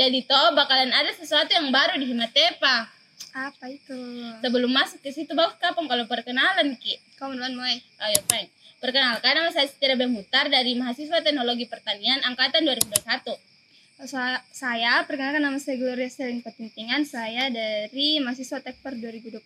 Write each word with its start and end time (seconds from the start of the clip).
Jadi 0.00 0.24
toh 0.24 0.56
bakalan 0.56 0.88
ada 0.96 1.12
sesuatu 1.12 1.52
yang 1.52 1.68
baru 1.68 2.00
di 2.00 2.08
Himatepa. 2.08 2.88
Apa 3.36 3.68
itu? 3.68 3.92
Sebelum 4.40 4.72
masuk 4.72 5.04
ke 5.04 5.12
situ, 5.12 5.36
bagus 5.36 5.60
kapan 5.60 5.84
kalau 5.84 6.08
perkenalan 6.08 6.72
Ki? 6.80 6.96
Kau 7.20 7.28
duluan, 7.28 7.52
Moy. 7.52 7.84
Ayo, 8.00 8.16
fine. 8.24 8.48
Perkenalkan 8.80 9.36
nama 9.36 9.52
saya 9.52 9.68
Setira 9.68 9.92
Bemutar 10.00 10.48
dari 10.48 10.72
Mahasiswa 10.72 11.20
Teknologi 11.20 11.68
Pertanian 11.68 12.16
Angkatan 12.24 12.64
2021. 12.64 13.36
Sa- 14.08 14.40
saya, 14.48 15.04
perkenalkan 15.04 15.44
nama 15.44 15.60
saya 15.60 15.76
Gloria 15.76 16.08
Selin 16.08 16.40
Petintingan. 16.40 17.04
Saya 17.04 17.52
dari 17.52 18.24
mahasiswa 18.24 18.56
Tekper 18.64 18.96
2021. 18.96 19.36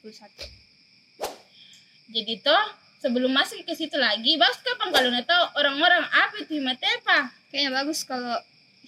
Jadi 2.15 2.35
toh 2.47 2.65
sebelum 3.03 3.35
masuk 3.35 3.67
ke 3.67 3.75
situ 3.75 3.99
lagi, 3.99 4.39
bagus 4.39 4.63
kapan 4.63 4.95
kalau 4.95 5.11
tahu 5.19 5.45
orang-orang 5.59 6.07
apa 6.15 6.47
itu 6.47 6.63
Himatepa? 6.63 7.35
Kayaknya 7.51 7.71
bagus 7.75 8.07
kalau 8.07 8.39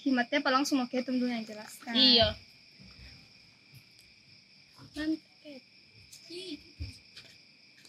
himatnya 0.03 0.39
apa 0.43 0.51
langsung 0.53 0.83
mau 0.83 0.89
ketum 0.89 1.17
dulu 1.17 1.31
yang 1.31 1.47
jelaskan. 1.47 1.93
Iya. 1.97 2.29
Mantap. 4.97 5.63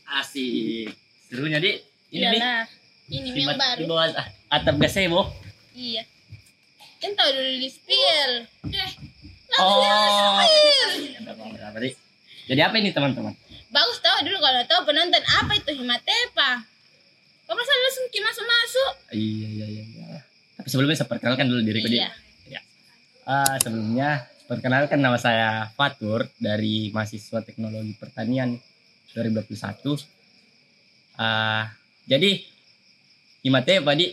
Asik. 0.07 0.91
Serunya, 1.27 1.59
Dik. 1.59 1.77
Ini. 2.11 2.23
Iyalah. 2.23 2.63
Ini 3.07 3.29
Di, 3.31 3.39
yang 3.43 3.55
baru. 3.55 3.79
di 3.79 3.85
bawah 3.87 4.07
ah, 4.15 4.27
atap 4.51 4.75
gazebo. 4.79 5.27
Iya. 5.75 6.03
Kan 6.99 7.11
tahu 7.15 7.29
dulu 7.31 7.51
di 7.59 7.69
spill. 7.71 8.31
Deh. 8.67 8.91
Oh. 9.59 10.39
Dik? 11.79 11.95
Jadi 12.47 12.61
apa 12.63 12.75
ini, 12.79 12.91
teman-teman? 12.95 13.35
Bagus 13.67 13.99
tahu 13.99 14.23
dulu 14.23 14.39
kalau 14.39 14.61
tahu 14.63 14.81
penonton 14.87 15.23
apa 15.23 15.51
itu 15.59 15.71
Himatepa. 15.75 16.63
Kok 17.47 17.55
masa 17.55 17.71
langsung 17.79 18.05
ki 18.11 18.19
masuk-masuk? 18.23 18.91
Iya, 19.15 19.47
iya, 19.47 19.65
iya. 19.71 20.19
Sebelumnya 20.67 20.99
saya 20.99 21.09
perkenalkan 21.09 21.47
dulu 21.47 21.63
diriku. 21.63 21.87
Iya. 21.87 22.11
Ya. 22.47 22.61
Ah, 23.23 23.55
sebelumnya 23.57 24.27
perkenalkan 24.45 24.99
nama 24.99 25.17
saya 25.19 25.71
Fatur 25.73 26.27
dari 26.37 26.91
mahasiswa 26.91 27.41
Teknologi 27.41 27.95
Pertanian 27.95 28.59
2021. 29.15 30.03
Ah, 31.17 31.71
jadi 32.05 32.43
Himate 33.41 33.81
Pak 33.81 33.95
Di. 33.95 34.07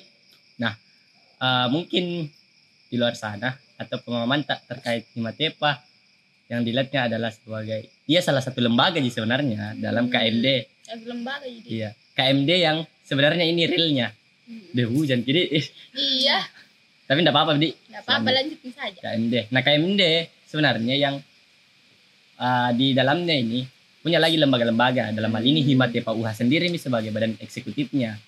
Nah, 0.63 0.73
ah, 1.43 1.67
mungkin 1.69 2.31
di 2.89 2.97
luar 2.97 3.19
sana 3.19 3.59
atau 3.75 3.99
pemahaman 3.99 4.47
tak 4.47 4.71
terkait 4.71 5.11
Himatepa 5.19 5.83
yang 6.47 6.63
dilihatnya 6.63 7.11
adalah 7.11 7.35
sebagai 7.35 7.91
dia 8.07 8.21
salah 8.23 8.39
satu 8.39 8.63
lembaga 8.63 9.01
sih 9.01 9.11
sebenarnya 9.11 9.75
dalam 9.81 10.07
Hmm. 10.07 10.13
KMD. 10.15 10.47
Eh, 10.85 10.97
baru 11.03 11.47
jadi. 11.49 11.67
Iya, 11.67 11.91
KMD 12.15 12.51
yang 12.61 12.77
sebenarnya 13.03 13.45
ini 13.49 13.65
realnya. 13.67 14.13
Deh 14.47 14.87
hujan 14.89 15.25
kiri. 15.25 15.49
Iya. 15.97 16.45
Tapi 17.05 17.19
enggak 17.21 17.37
apa-apa, 17.37 17.57
Di. 17.57 17.73
Enggak 17.89 18.03
apa-apa 18.09 18.29
lanjutin 18.33 18.73
saja. 18.73 18.99
KMD. 19.01 19.35
Nah 19.53 19.61
KMD 19.65 20.03
sebenarnya 20.49 20.95
yang 20.97 21.15
uh, 22.41 22.71
di 22.73 22.93
dalamnya 22.93 23.35
ini 23.37 23.65
punya 24.05 24.21
lagi 24.21 24.37
lembaga-lembaga. 24.37 25.13
Dalam 25.17 25.33
hal 25.33 25.45
ini 25.45 25.65
Himatepa 25.65 26.13
UH 26.13 26.45
sendiri 26.45 26.69
ini 26.69 26.77
sebagai 26.77 27.09
badan 27.09 27.37
eksekutifnya 27.41 28.21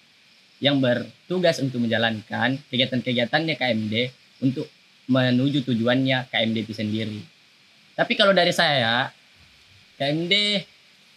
yang 0.61 0.81
bertugas 0.81 1.61
untuk 1.61 1.85
menjalankan 1.85 2.57
kegiatan-kegiatannya 2.73 3.55
KMD 3.61 3.95
untuk 4.41 4.65
menuju 5.07 5.69
tujuannya 5.69 6.33
KMD 6.33 6.57
itu 6.65 6.73
sendiri. 6.73 7.21
Tapi 7.97 8.13
kalau 8.17 8.33
dari 8.33 8.53
saya, 8.53 9.09
KMD 9.97 10.35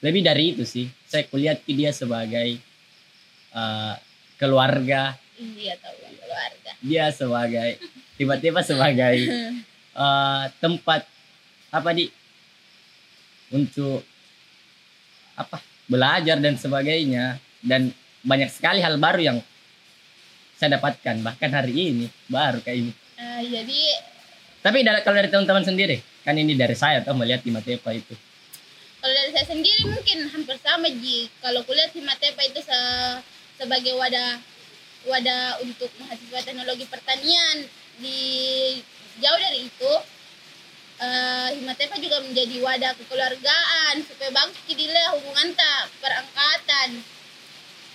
lebih 0.03 0.21
dari 0.23 0.55
itu 0.55 0.63
sih. 0.63 0.87
Saya 1.07 1.27
kulihat 1.27 1.63
dia 1.67 1.91
sebagai 1.91 2.59
uh, 3.55 3.95
keluarga, 4.39 5.19
Iya 5.35 5.75
tahu 5.77 5.95
keluarga. 6.15 6.71
dia 6.79 7.05
sebagai. 7.11 7.75
Tiba-tiba 8.15 8.59
sebagai 8.61 9.15
eh, 9.95 10.43
tempat 10.57 11.03
apa 11.69 11.89
di? 11.91 12.07
Untuk 13.49 14.05
apa 15.35 15.57
belajar 15.85 16.37
dan 16.37 16.55
sebagainya. 16.55 17.35
Dan 17.59 17.91
banyak 18.21 18.47
sekali 18.47 18.79
hal 18.79 18.95
baru 18.95 19.19
yang 19.19 19.37
saya 20.55 20.75
dapatkan 20.75 21.19
bahkan 21.19 21.49
hari 21.49 21.71
ini 21.73 22.05
baru 22.25 22.59
kayak 22.59 22.77
ini. 22.79 22.91
Eh, 23.15 23.41
jadi 23.49 23.81
tapi 24.59 24.79
dari- 24.81 24.99
kalau 25.01 25.15
dari 25.17 25.27
teman-teman 25.27 25.63
sendiri 25.63 25.97
kan 26.21 26.35
ini 26.35 26.51
dari 26.53 26.71
saya 26.73 26.99
tuh 26.99 27.11
melihat 27.13 27.39
di 27.39 27.49
Matepa 27.49 27.91
itu. 27.91 28.11
kalau 28.99 29.13
dari 29.13 29.31
saya 29.31 29.47
sendiri 29.49 29.87
mungkin 29.87 30.27
hampir 30.29 30.59
sama 30.59 30.87
Ji. 30.89 31.31
Kalau 31.39 31.63
kuliah 31.63 31.87
Himatepa 31.87 32.43
itu 32.43 32.59
se- 32.59 33.19
sebagai 33.59 33.93
wadah 33.99 34.39
wadah 35.07 35.59
untuk 35.63 35.91
mahasiswa 35.99 36.39
teknologi 36.47 36.87
pertanian 36.87 37.67
di 37.99 38.19
jauh 39.19 39.39
dari 39.39 39.67
itu 39.67 39.93
eh 40.99 41.49
Himatepa 41.55 41.95
juga 41.99 42.19
menjadi 42.23 42.59
wadah 42.59 42.91
kekeluargaan 42.99 44.03
supaya 44.03 44.31
bagus 44.35 44.59
kidile 44.67 44.99
hubungan 45.15 45.55
tak 45.55 45.87
perangkatan. 46.03 46.99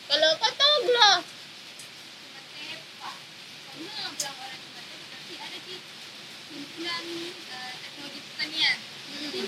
Kalau 0.08 0.30
kau 0.40 0.52
tahu 0.52 0.76
belum? 0.88 1.20
Himatepa. 2.24 3.10
Kamu 3.72 3.88
bilang 4.16 4.36
orang 4.40 4.60
Himatepa 4.60 5.04
berarti 5.04 5.34
ada 5.36 5.58
di 5.68 5.76
himpunan 6.52 7.04
eh, 7.52 7.74
teknologi 7.84 8.20
pertanian. 8.24 8.76
Jadi 9.20 9.42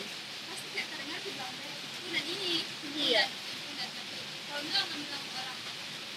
pasti 0.52 0.66
kayak 0.76 0.86
terdengar 0.92 1.18
di 1.24 1.30
bilang 1.32 1.52
dari 1.56 1.76
himpunan 1.80 2.24
ini. 2.28 2.54
Iya. 2.96 3.24
Tapi 3.76 4.16
kalau 4.52 4.62
bilang 4.68 4.86
bilang 4.92 5.24
orang 5.32 5.58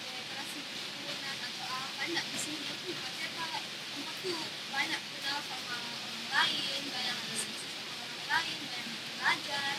federasi 0.04 0.60
himpunan 0.60 1.36
atau 1.40 1.66
apa 1.72 2.02
enggak 2.04 2.24
di 2.28 2.36
sini 2.36 2.60
itu 2.68 2.74
Himatepa 2.84 3.44
tempat 3.96 4.16
tuh 4.24 4.44
banyak 4.72 5.02
kenal 5.04 5.38
sama 5.44 5.76
orang 5.76 6.24
lain, 6.30 6.82
banyak 6.88 7.16
diskusi 7.28 7.68
sama 7.74 7.92
orang 7.92 8.24
lain, 8.30 8.58
Kayak 9.30 9.78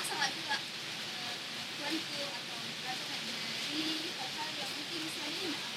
asal 0.00 0.16
juga 0.32 0.56
eh, 0.56 1.34
misalnya 4.96 5.44
nggak 5.52 5.68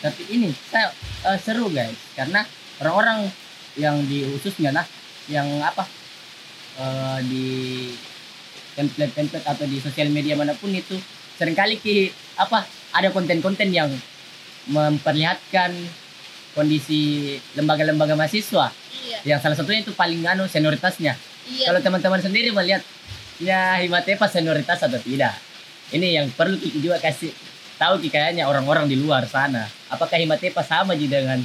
tapi 0.00 0.22
ini 0.32 0.48
saya 0.70 0.94
eh, 1.26 1.38
seru 1.42 1.66
guys. 1.68 1.98
Karena 2.14 2.46
orang-orang 2.80 3.28
yang 3.74 4.00
di 4.06 4.22
khususnya 4.22 4.70
nah 4.70 4.86
yang 5.26 5.46
apa 5.66 5.84
eh, 6.78 7.18
di 7.26 7.46
template-template 8.78 9.46
atau 9.46 9.66
di 9.66 9.82
sosial 9.82 10.08
media 10.14 10.38
mana 10.38 10.54
pun 10.54 10.70
itu 10.70 10.94
sering 11.36 11.58
kali 11.58 11.76
ki 11.82 12.14
apa 12.38 12.64
ada 12.94 13.10
konten-konten 13.10 13.68
yang 13.74 13.90
memperlihatkan 14.70 15.74
kondisi 16.54 17.34
lembaga-lembaga 17.58 18.14
mahasiswa 18.14 18.79
Iya. 18.90 19.18
yang 19.24 19.38
salah 19.38 19.54
satunya 19.54 19.80
itu 19.80 19.92
paling 19.92 20.20
anu 20.24 20.44
senioritasnya 20.44 21.14
Iya. 21.46 21.66
kalau 21.66 21.80
teman-teman 21.80 22.20
sendiri 22.20 22.50
melihat 22.50 22.82
ya 23.38 23.78
Himatepa 23.78 24.26
senioritas 24.26 24.80
atau 24.80 24.98
tidak 24.98 25.34
ini 25.90 26.14
yang 26.14 26.26
perlu 26.30 26.54
kita 26.54 26.78
juga 26.78 26.96
kasih 26.98 27.32
tahu 27.76 27.98
kayaknya 28.04 28.44
orang-orang 28.44 28.86
di 28.86 28.94
luar 28.94 29.24
sana 29.24 29.64
apakah 29.88 30.14
Himatepa 30.14 30.60
sama 30.60 30.94
ji 30.94 31.06
dengan 31.06 31.40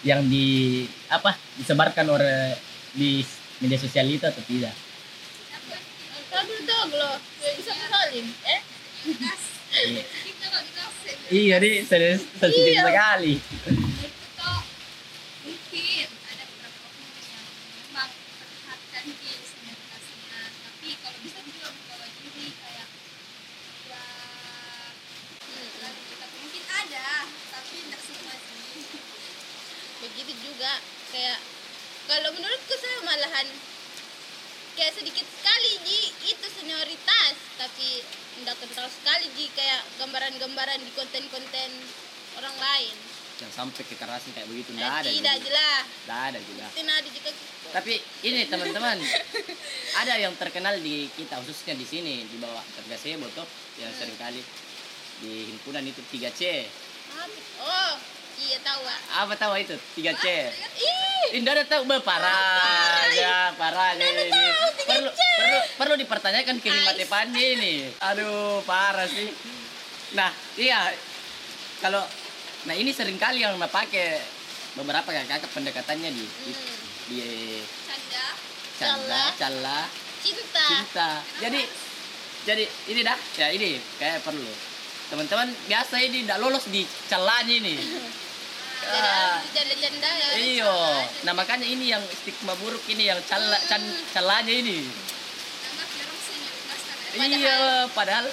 yang 0.00 0.24
di 0.24 0.84
apa 1.06 1.36
disebarkan 1.56 2.06
oleh 2.08 2.56
di 2.90 3.20
media 3.58 3.76
sosial 3.76 4.08
itu 4.08 4.24
atau 4.24 4.40
tidak. 4.42 4.72
Eh? 8.40 8.60
Iya. 9.70 10.02
dikasih 10.60 11.14
iya 11.30 11.56
serius 11.86 12.22
sensitif 12.36 12.74
Iya. 12.74 12.82
sekali 12.84 13.34
itu 13.38 14.08
tuh 14.34 14.60
mungkin 15.46 16.06
ada 16.26 16.42
beberapa 16.42 16.78
oknum 16.90 17.10
yang 17.22 17.46
memang 17.86 18.10
perhatikan 18.10 19.04
di 19.06 19.30
senioritasnya 19.40 20.38
tapi 20.58 20.88
kalau 20.98 21.18
bisa 21.22 21.38
juga 21.46 21.68
membawa 21.70 22.06
diri 22.10 22.46
kayak 22.50 22.88
ya 23.86 24.02
lalu 25.80 26.00
tapi 26.18 26.36
mungkin 26.42 26.64
ada 26.66 27.08
tapi 27.54 27.74
tidak 27.86 28.00
semua 28.02 28.34
sih 28.34 28.58
begitu 30.00 30.32
juga 30.42 30.72
kayak 31.14 31.38
kalau 32.04 32.30
menurutku 32.34 32.74
saya 32.74 32.98
malahan 33.06 33.46
kayak 34.74 34.96
sedikit 34.96 35.26
sekali 35.28 35.70
ji 35.84 36.00
itu 36.26 36.46
senioritas 36.50 37.34
tapi 37.54 38.02
tidak 38.40 38.56
kental 38.56 38.88
sekali 38.88 39.26
ji 39.36 39.52
kayak 39.52 39.84
gambaran-gambaran 40.00 40.80
di 40.80 40.88
konten-konten 40.96 41.70
orang 42.40 42.54
yang 43.40 43.52
sampai 43.52 43.82
kekerasan 43.88 44.30
kayak 44.36 44.48
begitu. 44.52 44.76
Tidak 44.76 44.84
ada 44.86 45.08
tidak 45.08 45.36
jelas 45.40 45.84
Tidak 46.04 46.20
ada 46.28 46.38
juga. 46.38 46.66
Tapi 47.70 47.94
ini 48.26 48.40
teman-teman 48.50 48.96
ada 50.00 50.14
yang 50.20 50.32
terkenal 50.36 50.74
di 50.80 51.08
kita 51.16 51.40
khususnya 51.40 51.74
di 51.78 51.86
sini 51.88 52.28
di 52.28 52.36
bawah 52.36 52.62
tergasebo 52.76 53.26
tuh 53.32 53.46
yang 53.80 53.90
sering 53.96 54.16
kali 54.20 54.42
di 55.20 55.52
himpunan 55.52 55.84
itu 55.84 56.00
3C 56.12 56.64
Apa? 57.12 57.28
oh 57.60 57.92
iya 58.40 58.56
tahu 58.64 58.80
apa 58.88 59.34
tahu 59.36 59.52
itu 59.60 59.76
3C 60.00 60.24
ih! 60.80 61.10
Indah 61.30 61.54
ada 61.54 61.64
tahu 61.68 61.86
parah 62.02 63.06
ya 63.14 63.54
parah 63.54 63.94
ini. 63.94 64.50
perlu 64.82 65.10
perlu 65.14 65.58
perlu 65.78 65.94
dipertanyakan 66.00 66.58
ke 66.58 66.68
Himate 66.72 67.06
Pandi 67.06 67.44
ini. 67.54 67.74
Aduh 68.02 68.58
parah 68.66 69.06
sih. 69.06 69.30
Nah 70.18 70.32
iya. 70.58 70.90
Kalau 71.78 72.02
nah 72.68 72.74
ini 72.76 72.90
sering 72.92 73.16
kali 73.16 73.44
yang 73.44 73.56
pakai. 73.56 74.20
Beberapa 74.70 75.10
kakak 75.10 75.50
pendekatannya 75.50 76.14
di 76.14 76.22
di, 76.22 76.52
Hmm. 76.54 76.78
di 77.10 77.20
Canda. 77.90 78.26
canda 78.78 79.22
Cala. 79.34 79.80
cinta. 80.22 80.64
cinta. 80.70 81.08
Jadi 81.42 81.60
jadi 82.46 82.64
ini 82.94 83.00
dah 83.02 83.18
ya 83.34 83.50
ini 83.50 83.82
kayak 83.98 84.22
perlu. 84.22 84.46
Teman-teman 85.10 85.50
biasa 85.66 85.98
ini 86.06 86.22
tidak 86.22 86.38
lolos 86.38 86.70
di 86.70 86.86
celanya 87.10 87.54
ini. 87.54 87.76
Ah, 88.80 89.36
ya 89.44 90.40
iyo. 90.40 90.72
nah 91.28 91.36
makanya 91.36 91.68
ini 91.68 91.92
yang 91.92 92.00
stigma 92.16 92.56
buruk 92.56 92.80
ini 92.88 93.12
yang 93.12 93.20
cala 93.28 93.60
can, 93.68 93.84
celanya 94.16 94.48
ini. 94.50 94.88
Iya 97.20 97.84
padahal 97.92 98.24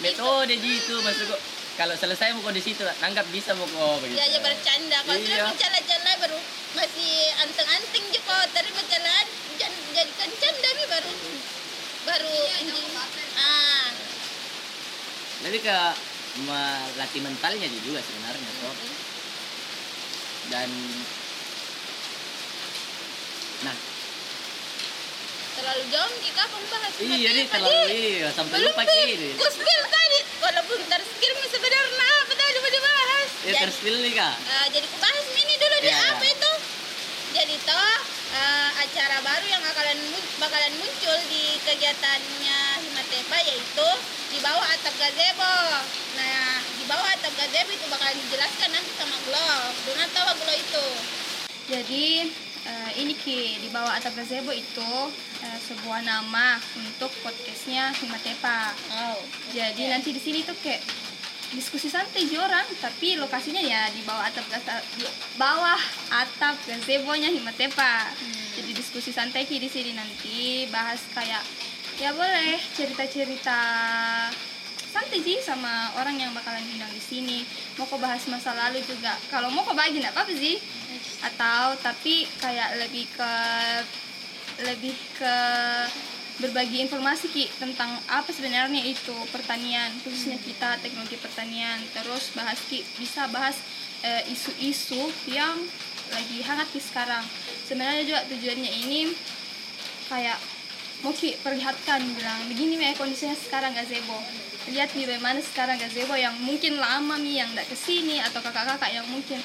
metode 0.00 0.56
gitu 0.56 0.96
maksud 1.04 1.28
gua 1.28 1.38
kalau 1.72 1.94
selesai 1.94 2.34
mau 2.34 2.50
di 2.50 2.60
situ 2.60 2.82
nanggap 3.00 3.24
bisa 3.28 3.52
mau 3.52 3.64
kok 3.64 4.00
begitu. 4.00 4.16
Ya 4.16 4.24
aja 4.26 4.38
bercanda. 4.40 4.98
Kalau 5.00 5.16
Iya. 5.16 5.26
sudah 5.26 5.44
bercanda-canda 5.50 6.10
baru 6.20 6.38
masih 6.72 7.12
anteng-anteng 7.38 8.04
juga 8.08 8.36
tapi 8.48 8.70
bercandaan 8.70 9.26
jan- 9.56 9.82
jadikan 9.90 10.30
canda 10.34 10.68
mi 10.72 10.84
baru. 10.86 11.12
Baru 12.02 12.28
Iya, 12.28 12.54
ini. 12.62 12.82
ah. 13.36 13.88
Lebih 15.42 15.60
ke 15.60 15.76
melatih 16.40 17.20
mentalnya 17.20 17.66
juga 17.68 18.00
sebenarnya 18.00 18.50
kok. 18.58 18.76
Dan 20.48 20.70
nah. 23.62 23.76
Terlalu 25.52 25.84
jauh 25.86 26.14
kita 26.18 26.42
membahas 26.48 26.92
iya 26.96 27.06
materi 27.28 27.42
terlalu 27.46 27.76
tadi. 27.76 28.00
iya 28.16 28.28
sampai 28.32 28.56
lupa 28.58 28.82
ini 28.82 29.28
kuspil 29.36 29.80
tadi. 29.86 30.18
Walaupun 30.40 30.78
terskir 30.88 31.32
sebenarnya 31.44 32.08
apa 32.18 32.32
tadi 32.34 32.58
mau 32.58 32.72
dibahas 32.72 33.28
ya 33.42 33.52
jadi, 33.52 33.62
terspill 33.66 33.96
nih 33.98 34.12
kak? 34.14 34.34
eh, 34.38 34.66
jadi 34.70 34.86
kubahas 34.86 35.26
ini 35.32 35.54
dulu 35.56 35.76
di 35.78 35.88
Iya, 35.88 35.98
apa 36.10 36.24
iya. 36.24 36.32
itu? 36.32 36.52
Jadi 37.32 37.54
toh 37.64 37.94
eh, 38.32 38.68
acara 38.78 39.18
baru 39.20 39.46
yang 39.46 39.62
bakalan 39.62 39.98
bakalan 40.38 40.72
muncul 40.76 41.16
di 41.26 41.44
kegiatannya 41.60 42.60
Himatepa 42.82 43.36
yaitu 43.42 43.88
di 44.30 44.38
bawah 44.38 44.66
atap 44.68 44.94
gazebo. 44.94 45.54
Nah 46.14 46.60
di 46.60 46.84
bawah 46.84 47.08
atap 47.08 47.32
gazebo 47.34 47.70
itu 47.70 47.86
bakalan 47.88 48.16
dijelaskan 48.20 48.68
nanti 48.70 48.90
sama 48.94 49.16
Glo. 49.24 49.50
Dona 49.84 50.06
tahu 50.08 50.32
Glo 50.38 50.52
itu? 50.54 50.86
Jadi 51.66 52.06
eh, 52.62 52.90
ini 52.96 53.14
Ki 53.16 53.58
di 53.58 53.68
bawah 53.68 53.92
atap 53.92 54.14
gazebo 54.14 54.52
itu 54.52 54.90
sebuah 55.42 56.06
nama 56.06 56.54
untuk 56.78 57.10
podcastnya 57.20 57.90
Himatepa. 57.98 58.70
oh 58.94 59.18
Jadi 59.50 59.90
nanti 59.90 60.14
di 60.14 60.20
sini 60.20 60.46
tuh 60.46 60.54
kayak 60.58 60.78
diskusi 61.52 61.88
santai 61.92 62.24
ji 62.24 62.36
orang, 62.40 62.64
tapi 62.80 63.20
lokasinya 63.20 63.60
ya 63.60 63.88
di 63.92 64.00
bawah 64.04 64.24
atap 64.24 64.44
di 64.96 65.04
bawah 65.36 65.80
atap 66.08 66.56
gazebonya 66.64 67.28
Himatepa. 67.28 68.08
Jadi 68.56 68.72
diskusi 68.72 69.12
santai 69.12 69.44
di 69.48 69.68
sini 69.68 69.92
nanti 69.92 70.64
bahas 70.72 71.00
kayak 71.12 71.44
ya 72.00 72.12
boleh 72.16 72.56
cerita-cerita 72.72 73.60
santai 74.92 75.24
sih 75.24 75.40
sama 75.40 75.92
orang 75.96 76.20
yang 76.20 76.30
bakalan 76.36 76.64
undang 76.72 76.92
di 76.92 77.00
sini. 77.00 77.44
Mau 77.80 77.88
kok 77.88 78.00
bahas 78.00 78.24
masa 78.28 78.52
lalu 78.52 78.84
juga. 78.84 79.16
Kalau 79.32 79.48
mau 79.48 79.64
kok 79.64 79.76
bagi 79.76 80.00
nggak 80.00 80.12
apa-apa 80.12 80.32
sih. 80.36 80.60
Atau 81.24 81.76
tapi 81.80 82.28
kayak 82.40 82.80
lebih 82.80 83.08
ke 83.12 83.32
lebih 84.68 84.96
ke 85.16 85.36
berbagi 86.40 86.80
informasi 86.88 87.28
ki 87.28 87.44
tentang 87.60 87.92
apa 88.08 88.30
sebenarnya 88.32 88.80
itu 88.80 89.12
pertanian 89.28 89.92
khususnya 90.00 90.40
kita 90.40 90.80
teknologi 90.80 91.20
pertanian 91.20 91.76
terus 91.92 92.32
bahas 92.32 92.56
ki 92.72 92.80
bisa 92.96 93.28
bahas 93.28 93.60
eh, 94.00 94.24
isu-isu 94.32 95.12
yang 95.28 95.60
lagi 96.08 96.40
hangat 96.40 96.68
di 96.72 96.80
sekarang 96.80 97.24
sebenarnya 97.68 98.04
juga 98.08 98.20
tujuannya 98.32 98.72
ini 98.88 99.12
kayak 100.08 100.40
mau 101.04 101.12
ki 101.12 101.36
perlihatkan 101.44 102.00
bilang 102.16 102.40
begini 102.48 102.80
nih 102.80 102.96
kondisinya 102.96 103.36
sekarang 103.36 103.76
gazebo 103.76 104.16
lihat 104.70 104.94
nih 104.94 105.04
bagaimana 105.04 105.42
sekarang 105.42 105.76
gazebo 105.76 106.14
yang 106.14 106.32
mungkin 106.40 106.78
lama 106.78 107.18
nih 107.18 107.42
yang 107.42 107.48
tidak 107.52 107.66
ke 107.68 107.76
sini 107.76 108.22
atau 108.22 108.38
kakak-kakak 108.38 108.94
yang 108.94 109.06
mungkin 109.10 109.42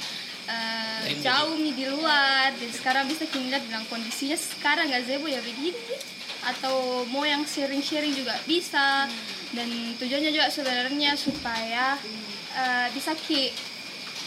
Rindu. 1.04 1.24
jauh 1.25 1.56
nih 1.60 1.74
di 1.75 1.86
luar 1.92 2.56
dan 2.56 2.72
sekarang 2.72 3.04
bisa 3.10 3.28
kita 3.28 3.44
lihat 3.51 3.63
bilang 3.68 3.84
kondisinya 3.92 4.38
sekarang 4.39 4.88
gazebo 4.88 5.28
ya 5.28 5.44
begini. 5.44 6.16
Atau 6.55 7.03
mau 7.11 7.27
yang 7.27 7.44
sharing-sharing 7.44 8.15
juga 8.15 8.35
bisa. 8.47 9.07
Dan 9.51 9.67
tujuannya 9.95 10.31
juga 10.31 10.51
sebenarnya 10.51 11.15
supaya 11.15 11.95
eh, 12.55 12.88
bisa 12.91 13.15
ki 13.15 13.51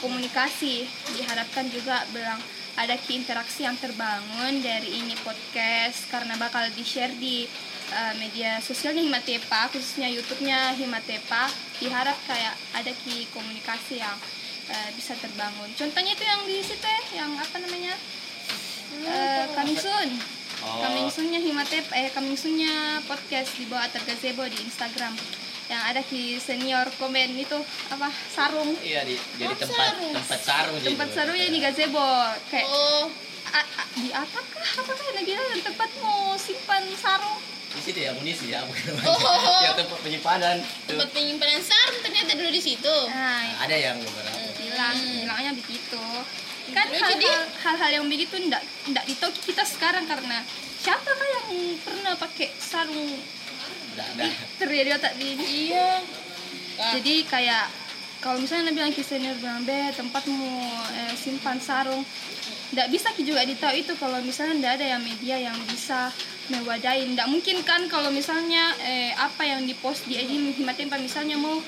komunikasi 0.00 0.88
diharapkan 1.16 1.68
juga 1.68 2.08
bilang 2.10 2.40
ada 2.80 2.96
ki 2.96 3.20
interaksi 3.20 3.68
yang 3.68 3.76
terbangun 3.76 4.64
dari 4.64 5.04
ini 5.04 5.12
podcast 5.20 6.08
karena 6.08 6.32
bakal 6.40 6.64
di 6.72 6.80
share 6.80 7.12
di 7.20 7.44
uh, 7.92 8.14
media 8.16 8.56
sosialnya 8.64 9.04
Himatepa 9.04 9.68
khususnya 9.68 10.08
YouTube-nya 10.08 10.72
Himatepa 10.80 11.52
diharap 11.76 12.16
kayak 12.24 12.56
ada 12.72 12.88
ki 13.04 13.28
komunikasi 13.36 14.00
yang 14.00 14.16
uh, 14.72 14.88
bisa 14.96 15.12
terbangun. 15.20 15.68
Contohnya 15.76 16.16
itu 16.16 16.24
yang 16.24 16.40
di 16.48 16.56
situ 16.64 16.86
ya 16.86 17.02
yang 17.20 17.30
apa 17.36 17.56
namanya? 17.60 17.94
Uh, 19.04 19.44
coming 19.54 19.76
soon 19.78 20.39
Oh. 20.60 20.80
coming 20.82 21.08
soon-nya 21.08 21.38
Himatepa 21.38 21.94
eh 21.94 22.10
coming 22.10 22.34
soon-nya 22.34 22.70
podcast 23.04 23.54
di 23.54 23.64
bawah 23.64 23.82
atap 23.82 24.04
gazebo 24.04 24.44
di 24.44 24.60
Instagram. 24.60 25.16
Yang 25.66 25.82
ada 25.86 26.00
ki 26.02 26.22
senior 26.36 26.86
komen 26.94 27.32
itu 27.34 27.56
apa 27.88 28.06
sarung. 28.28 28.74
Iya 28.78 29.00
di, 29.02 29.14
jadi 29.36 29.46
Oh, 29.46 29.56
tempat 29.56 29.78
sarung. 29.78 30.12
tempat 30.12 30.40
sarung 30.42 30.76
jadi. 30.76 30.88
tempat 30.90 31.08
sarungnya 31.10 31.46
di 31.46 31.60
gazebo. 31.60 32.06
Kayak 32.46 32.66
oh. 32.66 33.06
A- 33.50 33.66
a- 33.74 33.90
di 33.96 34.10
atap 34.10 34.46
kah 34.46 34.62
apa 34.78 34.92
kah 34.92 35.06
yang 35.12 35.24
bilang 35.24 35.62
tempat 35.64 35.90
mau 35.98 36.34
simpan 36.36 36.84
sarung? 36.94 37.38
Di 37.70 37.80
situ 37.80 37.98
ya 37.98 38.10
amunisi 38.10 38.50
ya 38.50 38.60
bukan 38.68 38.94
Oh. 39.00 39.62
yang 39.64 39.74
tempat 39.76 39.98
penyimpanan. 40.00 40.56
Tempat 40.84 41.08
penyimpanan 41.08 41.58
sarung 41.60 42.00
ternyata 42.00 42.34
dulu 42.34 42.50
di 42.50 42.60
situ. 42.60 42.94
Nah 43.08 43.42
ada 43.58 43.72
yang 43.72 43.96
beberapa. 43.96 44.38
bilang 44.60 44.94
bilangnya 45.16 45.52
begitu 45.54 46.02
kan 46.70 46.86
Lucu, 46.88 47.02
hal-hal 47.02 47.20
Di. 47.20 47.30
hal-hal 47.66 47.90
yang 48.00 48.06
begitu 48.06 48.34
ndak 48.46 48.62
ndak 48.90 49.04
ditahu 49.06 49.30
kita 49.44 49.62
sekarang 49.66 50.06
karena 50.06 50.42
siapa 50.80 51.10
kah 51.10 51.28
yang 51.40 51.48
pernah 51.84 52.14
pakai 52.16 52.48
sarung 52.56 53.12
terjadi 54.56 54.96
otak 54.96 55.12
di 55.18 55.28
iya. 55.68 56.00
Jadi 56.80 57.28
kayak 57.28 57.68
kalau 58.24 58.40
misalnya 58.40 58.72
bilang 58.72 58.92
ke 58.92 59.04
senior 59.04 59.36
bilang 59.36 59.64
be 59.68 59.92
tempatmu 59.92 60.48
eh, 60.96 61.12
simpan 61.16 61.60
sarung 61.60 62.04
nggak 62.70 62.88
bisa 62.88 63.10
juga 63.18 63.42
ditahu 63.42 63.74
itu 63.74 63.92
kalau 63.98 64.22
misalnya 64.22 64.54
nggak 64.62 64.74
ada 64.78 64.86
yang 64.96 65.02
media 65.02 65.36
yang 65.50 65.56
bisa 65.68 66.08
mewadahi. 66.48 67.12
Nggak 67.12 67.28
mungkin 67.28 67.56
kan 67.66 67.84
kalau 67.90 68.08
misalnya 68.14 68.72
eh, 68.80 69.12
apa 69.18 69.42
yang 69.44 69.66
dipost 69.66 70.06
di 70.06 70.16
ini 70.16 70.54
himatempa 70.54 70.96
misalnya 70.96 71.34
mau 71.36 71.58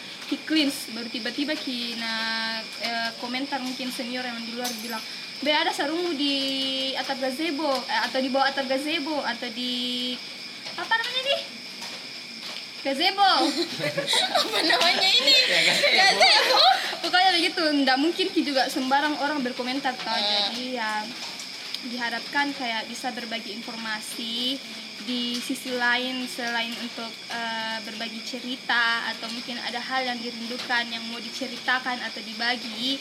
cleanse 0.48 0.90
baru 0.94 1.08
tiba-tiba 1.10 1.52
ki 1.58 1.96
nah 2.00 2.60
eh, 2.82 3.10
komentar 3.20 3.60
mungkin 3.60 3.92
senior 3.92 4.24
yang 4.24 4.38
di 4.42 4.52
luar 4.56 4.70
bilang 4.80 5.02
be 5.42 5.50
ada 5.50 5.74
sarungmu 5.74 6.14
di 6.14 6.36
atap 6.94 7.18
gazebo 7.18 7.68
eh, 7.90 8.00
atau 8.06 8.18
di 8.22 8.28
bawah 8.30 8.46
atap 8.48 8.66
gazebo 8.70 9.20
atau 9.20 9.48
di 9.52 10.14
apa 10.78 10.94
namanya 10.96 11.22
nih 11.28 11.42
gazebo. 12.82 13.30
Apa 14.42 14.58
namanya 14.58 15.06
ini? 15.06 15.36
Ya 15.46 15.62
gazebo. 16.18 16.62
Pokoknya 17.06 17.30
begitu 17.38 17.62
nggak 17.62 17.98
mungkin 17.98 18.26
ki 18.34 18.42
juga 18.42 18.66
sembarang 18.66 19.22
orang 19.22 19.38
berkomentar 19.46 19.94
toh 19.94 20.18
jadi 20.18 20.82
ya 20.82 20.90
diharapkan 21.82 22.54
kayak 22.54 22.86
bisa 22.86 23.10
berbagi 23.10 23.58
informasi 23.58 24.54
di 25.06 25.36
sisi 25.38 25.74
lain 25.74 26.26
selain 26.28 26.72
untuk 26.78 27.10
eh, 27.30 27.78
berbagi 27.82 28.22
cerita 28.22 29.10
atau 29.10 29.26
mungkin 29.32 29.58
ada 29.62 29.78
hal 29.82 30.06
yang 30.06 30.18
dirindukan 30.18 30.86
yang 30.90 31.02
mau 31.10 31.18
diceritakan 31.18 31.98
atau 32.02 32.20
dibagi 32.22 33.00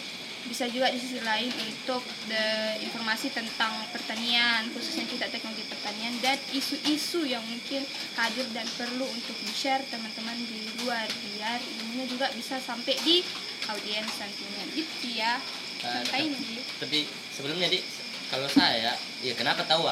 bisa 0.50 0.66
juga 0.66 0.90
di 0.90 0.98
sisi 0.98 1.22
lain 1.22 1.54
untuk 1.62 2.02
the 2.26 2.46
informasi 2.82 3.30
tentang 3.30 3.70
pertanian 3.94 4.66
khususnya 4.74 5.06
kita 5.06 5.30
teknologi 5.30 5.62
pertanian 5.70 6.18
dan 6.18 6.38
isu-isu 6.50 7.30
yang 7.30 7.46
mungkin 7.46 7.86
hadir 8.18 8.50
dan 8.50 8.66
perlu 8.74 9.06
untuk 9.06 9.38
di 9.46 9.54
share 9.54 9.86
teman-teman 9.94 10.34
di 10.50 10.66
luar 10.82 11.06
biar 11.06 11.62
ilmunya 11.62 12.06
juga 12.10 12.26
bisa 12.34 12.58
sampai 12.58 12.98
di 13.06 13.22
audiens 13.70 14.14
nantinya. 14.18 14.64
Gitu 14.74 15.08
ya. 15.14 15.38
Eh, 15.82 16.02
sampai 16.02 16.30
ini. 16.30 16.62
tapi 16.78 17.00
sebelumnya 17.34 17.70
di 17.70 17.82
kalau 18.30 18.46
saya 18.46 18.94
ya 19.22 19.34
kenapa 19.34 19.66
tahu 19.66 19.90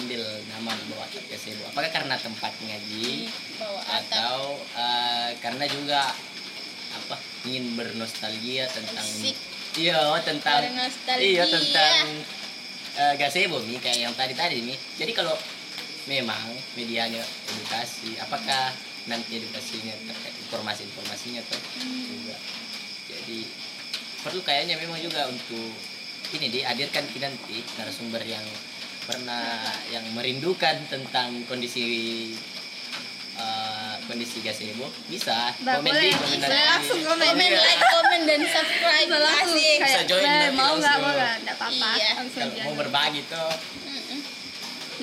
ambil 0.00 0.22
nama 0.48 0.72
bawah 0.88 1.04
atap 1.04 1.24
gazebo 1.28 1.68
apakah 1.68 1.90
karena 1.92 2.16
tempat 2.16 2.52
ngaji 2.64 3.28
bawa 3.60 3.82
atau 3.84 4.56
eh, 4.76 5.30
karena 5.44 5.64
juga 5.68 6.00
apa 6.92 7.16
ingin 7.48 7.76
bernostalgia 7.76 8.68
tentang 8.68 9.04
Asik. 9.04 9.36
iya 9.80 10.16
tentang 10.20 10.60
iya 11.20 11.44
tentang 11.48 12.04
eh, 12.96 13.14
gazebo 13.16 13.60
mi 13.64 13.80
kayak 13.80 14.08
yang 14.08 14.14
tadi 14.16 14.36
tadi 14.36 14.60
mi. 14.60 14.76
Jadi 15.00 15.12
kalau 15.16 15.32
memang 16.04 16.52
medianya 16.76 17.22
edukasi 17.48 18.18
apakah 18.18 18.74
nanti 19.08 19.38
edukasinya 19.38 19.94
terkait 20.08 20.36
informasi 20.46 20.86
informasinya 20.86 21.40
tuh 21.48 21.60
juga? 21.82 22.36
Jadi 23.08 23.48
perlu 24.22 24.40
kayaknya 24.44 24.78
memang 24.78 25.00
juga 25.02 25.26
untuk 25.26 25.72
ini 26.32 26.48
dihadirkan 26.48 27.04
nanti 27.18 27.60
narasumber 27.76 28.22
yang 28.24 28.44
pernah 29.04 29.58
yang 29.88 30.06
merindukan 30.12 30.76
tentang 30.86 31.42
kondisi 31.44 31.84
eh, 33.34 33.94
kondisi 34.04 34.38
gazebo 34.40 34.86
bisa 35.06 35.50
Bah, 35.60 35.78
komen 35.78 35.88
boleh. 35.88 36.02
di 36.04 36.10
komen 36.12 36.38
Bisa 36.38 36.56
langsung 36.68 37.00
komen. 37.00 37.26
komen 37.26 37.48
Iya. 37.48 37.60
like 37.60 37.84
komen 37.84 38.20
dan 38.24 38.40
subscribe 38.44 39.08
langsung 39.10 39.56
asik 39.56 39.78
Bisa 39.80 40.00
join 40.04 40.22
"Beh, 40.22 40.32
nanti 40.38 40.54
mau 40.54 40.72
nggak 40.72 40.84
langsung." 40.84 41.02
mau 41.02 41.12
nggak 41.12 41.34
nggak 41.40 41.56
apa-apa 41.56 41.88
Iya. 41.92 42.10
langsung 42.14 42.42
kalau 42.44 42.64
mau 42.64 42.74
berbagi 42.76 43.20
tuh. 43.26 43.52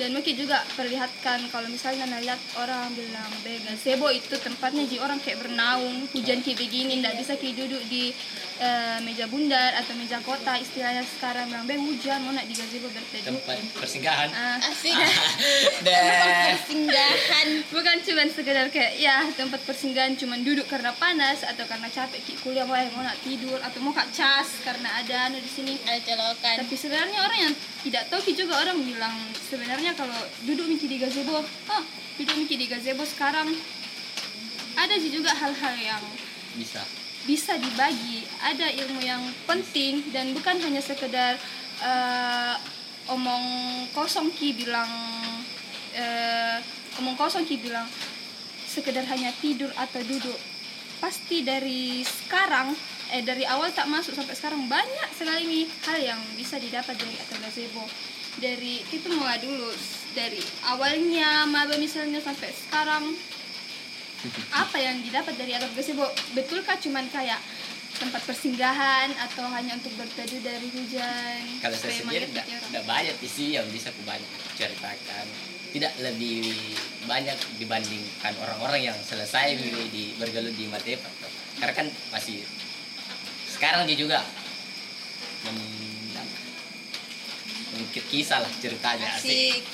Dan 0.00 0.16
mungkin 0.16 0.32
juga 0.32 0.64
perlihatkan 0.72 1.52
kalau 1.52 1.68
misalnya 1.68 2.08
lihat 2.08 2.40
orang 2.56 2.88
bilang 2.96 3.28
gazebo 3.68 4.08
itu 4.08 4.32
tempatnya 4.40 4.88
ji 4.88 4.96
orang 4.96 5.20
kayak 5.20 5.44
bernaung 5.44 6.08
hujan 6.16 6.40
kayak 6.40 6.56
begini 6.56 7.04
ndak 7.04 7.20
bisa 7.20 7.36
kayak 7.36 7.60
duduk 7.60 7.84
di 7.92 8.16
eh, 8.60 8.98
meja 9.04 9.28
bundar 9.28 9.76
atau 9.76 9.92
meja 9.96 10.16
kota. 10.24 10.56
Istilahnya 10.56 11.04
sekarang 11.04 11.52
bilang 11.52 11.84
hujan 11.84 12.24
mau 12.24 12.32
nak 12.32 12.48
di 12.48 12.56
gazebo 12.56 12.88
berteduh 12.88 13.28
tempat 13.28 13.60
persinggahan. 13.76 14.28
Ah, 14.32 14.56
asik. 14.72 14.96
Dan 15.86 16.56
persinggahan. 16.56 17.48
Bukan 17.68 17.96
cuma 18.08 18.24
sekedar 18.32 18.66
kayak 18.72 18.96
ya 18.96 19.20
tempat 19.36 19.60
persinggahan 19.68 20.16
cuma 20.16 20.40
duduk 20.40 20.64
karena 20.64 20.96
panas 20.96 21.44
atau 21.44 21.68
karena 21.68 21.92
capek 21.92 22.20
ki 22.24 22.40
kuliah 22.40 22.64
mau 22.64 22.76
mau 22.96 23.04
nak 23.04 23.20
tidur 23.20 23.60
atau 23.60 23.78
mau 23.84 23.92
kak 23.92 24.08
cas 24.16 24.48
karena 24.64 24.88
ada 24.96 25.28
anu 25.28 25.36
di 25.40 25.50
sini. 25.50 25.76
Ada 25.84 26.00
colokan 26.08 26.56
tapi 26.64 26.74
sebenarnya 26.76 27.18
orang 27.20 27.38
yang 27.50 27.54
tidak 27.80 28.04
tahu 28.12 28.20
Ki 28.20 28.36
juga 28.36 28.60
orang 28.60 28.76
bilang 28.84 29.16
sebenarnya 29.48 29.89
kalau 29.94 30.16
duduk 30.46 30.66
Miki 30.66 30.86
di 30.86 30.98
gazebo 31.00 31.42
ah 31.70 31.84
duduk 32.18 32.36
Miki 32.44 32.56
di 32.60 32.66
gazebo 32.68 33.02
sekarang. 33.06 33.48
Ada 34.78 34.96
sih 35.02 35.10
juga 35.12 35.34
hal-hal 35.34 35.74
yang 35.76 36.04
bisa. 36.56 36.80
bisa 37.26 37.52
dibagi. 37.58 38.24
Ada 38.40 38.70
ilmu 38.86 39.00
yang 39.02 39.20
penting 39.44 40.08
dan 40.14 40.32
bukan 40.32 40.56
hanya 40.62 40.80
sekedar 40.80 41.36
eh, 41.82 42.54
omong 43.10 43.46
kosong 43.92 44.30
Ki 44.30 44.54
bilang 44.54 44.88
eh, 45.92 46.58
omong 47.02 47.18
kosong 47.18 47.44
Ki 47.44 47.58
bilang 47.58 47.84
sekedar 48.70 49.04
hanya 49.10 49.34
tidur 49.42 49.68
atau 49.74 50.00
duduk. 50.06 50.38
Pasti 51.02 51.42
dari 51.42 52.04
sekarang 52.06 52.72
eh 53.10 53.26
dari 53.26 53.42
awal 53.42 53.74
tak 53.74 53.90
masuk 53.90 54.14
sampai 54.14 54.38
sekarang 54.38 54.70
banyak 54.70 55.10
sekali 55.18 55.42
nih 55.42 55.66
hal 55.82 55.98
yang 55.98 56.20
bisa 56.38 56.62
didapat 56.62 56.94
dari 56.94 57.18
atau 57.18 57.36
gazebo 57.42 57.82
dari 58.38 58.84
kita 58.86 59.10
mulai 59.10 59.42
dulu. 59.42 59.74
Dari 60.14 60.38
awalnya 60.66 61.46
maba 61.46 61.74
misalnya 61.78 62.22
sampai 62.22 62.50
sekarang 62.50 63.14
apa 64.52 64.76
yang 64.76 65.00
didapat 65.00 65.34
dari 65.40 65.56
atap 65.56 65.72
gazebo 65.72 66.04
betulkah 66.36 66.76
cuman 66.76 67.08
kayak 67.08 67.40
tempat 67.96 68.20
persinggahan 68.24 69.12
atau 69.16 69.44
hanya 69.50 69.76
untuk 69.76 69.92
berteduh 69.96 70.40
dari 70.44 70.68
hujan? 70.70 71.40
Kalau 71.62 71.76
saya 71.76 71.94
sendiri 71.94 72.26
tidak 72.30 72.84
banyak 72.84 73.16
sih 73.24 73.56
yang 73.56 73.66
bisa 73.72 73.90
aku 73.90 74.02
banyak 74.06 74.30
ceritakan. 74.54 75.26
Tidak 75.70 76.02
lebih 76.02 76.50
banyak 77.06 77.38
dibandingkan 77.62 78.34
orang-orang 78.42 78.90
yang 78.90 78.98
selesai 79.06 79.54
Hmm. 79.54 79.62
di, 79.62 79.70
di 79.94 80.04
bergelut 80.18 80.54
di 80.58 80.66
Matepa 80.66 81.06
karena 81.60 81.74
kan 81.76 81.86
masih 82.10 82.42
sekarang 83.46 83.84
dia 83.84 83.94
juga 83.94 84.24
mem, 85.44 85.56
mengukir 87.80 88.04
kisah 88.04 88.38
lah 88.38 88.50
ceritanya 88.60 89.08
asik 89.16 89.64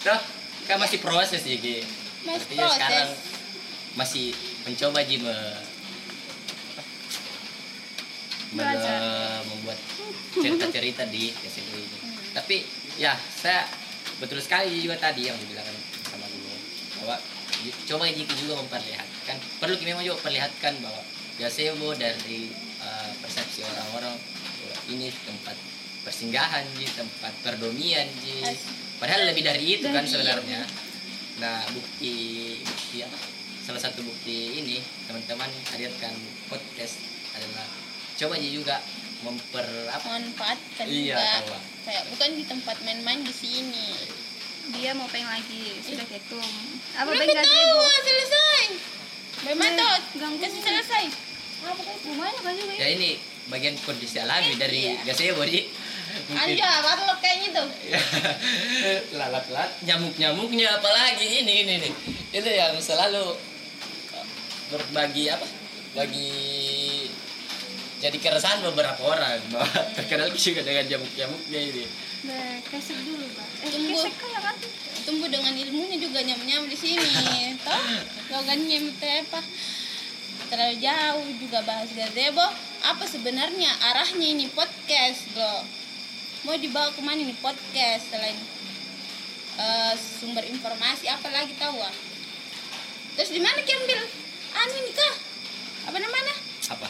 Tuh, 0.00 0.20
kan 0.64 0.80
masih 0.80 0.98
proses 0.98 1.40
ya 1.40 1.56
Gi. 1.56 1.84
Masih 2.24 2.40
Artinya 2.42 2.58
proses. 2.58 2.74
sekarang 2.74 3.08
masih 3.94 4.26
mencoba 4.64 5.00
Ji 5.04 5.16
me, 5.18 5.36
me- 8.54 9.42
membuat 9.46 9.78
cerita-cerita 10.32 11.02
di 11.06 11.30
SMP 11.36 11.72
ini. 11.76 11.98
Tapi 12.32 12.56
ya 12.96 13.12
saya 13.32 13.68
betul 14.16 14.40
sekali 14.40 14.80
juga 14.80 14.96
tadi 14.96 15.28
yang 15.28 15.36
dibilang 15.36 15.64
sama 16.08 16.24
dulu 16.24 16.48
bahwa 16.98 17.16
coba 17.86 18.04
Jiki 18.08 18.34
juga 18.38 18.54
memperlihatkan 18.58 19.36
perlu 19.58 19.76
memang 19.82 20.02
juga 20.02 20.18
perlihatkan 20.20 20.72
bahwa 20.80 21.02
gazebo 21.36 21.92
dari 21.92 22.48
uh, 22.80 23.10
persepsi 23.20 23.60
orang-orang 23.62 24.16
ini 24.88 25.12
tempat 25.12 25.56
persinggahan 26.16 26.64
ji 26.80 26.88
tempat 26.96 27.28
perdomian 27.44 28.08
ji. 28.24 28.40
Padahal 28.96 29.28
lebih 29.28 29.44
dari 29.44 29.76
itu 29.76 29.84
kan 29.92 30.00
sebenarnya. 30.00 30.64
Nah 31.44 31.60
bukti 31.76 32.56
bukti 32.64 33.04
apa? 33.04 33.20
Salah 33.60 33.84
satu 33.84 34.00
bukti 34.00 34.56
ini 34.56 34.80
teman-teman 35.04 35.52
hadirkan 35.68 36.16
podcast 36.48 36.96
adalah 37.36 37.68
coba 38.16 38.40
Ji 38.40 38.48
juga 38.48 38.80
memper 39.28 39.68
apa? 39.92 40.08
Manfaatkan 40.16 40.88
Iya, 40.88 41.20
juga 41.20 41.60
kayak 41.84 42.04
bukan 42.08 42.30
di 42.32 42.44
tempat 42.48 42.76
main-main 42.80 43.20
di 43.20 43.34
sini. 43.36 43.88
Dia 44.72 44.96
mau 44.96 45.12
pengen 45.12 45.28
lagi 45.28 45.84
sudah 45.84 46.06
ketum. 46.08 46.48
Apa 46.96 47.12
pengen 47.12 47.44
tahu 47.44 47.76
selesai. 48.00 48.62
Bematot, 49.44 50.02
ganggu. 50.16 50.40
kasih 50.40 50.62
selesai. 50.64 51.04
lumayan 52.08 52.36
kan 52.40 52.54
juga 52.56 52.72
ya 52.72 52.78
ya 52.78 52.88
ini 52.94 53.10
bagian 53.50 53.74
kondisi 53.82 54.16
alami 54.22 54.54
dari 54.54 54.92
Iya. 54.92 55.12
gazebo 55.12 55.42
mungkin 55.42 55.66
Anja, 56.36 56.70
baru 56.82 57.04
kayaknya 57.18 57.48
tuh. 57.60 57.68
lalat-lalat 59.16 59.72
nyamuk-nyamuknya 59.82 60.78
apalagi 60.78 61.26
ini 61.42 61.52
ini 61.66 61.74
nih 61.82 61.92
itu 62.36 62.50
yang 62.50 62.76
selalu 62.78 63.34
uh, 64.12 64.26
berbagi 64.70 65.32
apa 65.32 65.46
bagi 65.96 67.08
jadi 67.96 68.16
keresahan 68.20 68.60
beberapa 68.60 69.00
orang 69.08 69.40
bahwa 69.52 69.80
terkenal 69.96 70.28
juga 70.36 70.60
dengan 70.62 70.84
nyamuk-nyamuknya 70.84 71.60
ini 71.72 71.84
Nah, 72.26 72.58
kesek 72.72 72.96
dulu 73.06 73.22
bang 73.38 73.50
eh 73.62 73.70
kesek 73.70 74.14
kayak 74.18 74.40
kan 74.42 74.56
Tumbuh 75.06 75.30
dengan 75.30 75.54
ilmunya 75.54 76.02
juga 76.02 76.18
nyam-nyam 76.18 76.66
di 76.66 76.74
sini. 76.74 77.54
Toh, 77.62 77.78
logannya 78.34 78.82
minta 78.82 79.06
apa? 79.22 79.38
Terlalu 80.50 80.82
jauh 80.82 81.28
juga 81.38 81.62
bahas 81.62 81.86
gazebo. 81.94 82.42
Apa 82.82 83.06
sebenarnya 83.06 83.70
arahnya 83.86 84.34
ini 84.34 84.50
podcast, 84.50 85.30
bro? 85.30 85.62
Mau 86.46 86.54
dibawa 86.54 86.94
ke 86.94 87.02
mana 87.02 87.18
nih 87.18 87.34
podcast 87.42 88.06
selain 88.06 88.38
eh, 89.58 89.92
sumber 89.98 90.46
informasi 90.46 91.10
apa 91.10 91.26
lagi 91.34 91.50
tahu 91.58 91.74
ah? 91.82 91.90
Terus 93.18 93.34
di 93.34 93.42
mana 93.42 93.58
Ki 93.66 93.74
ambil? 93.74 93.98
Anu 94.54 94.74
ini 94.78 94.92
kah? 94.94 95.14
Apa 95.90 95.98
namanya? 95.98 96.34
apa 96.70 96.86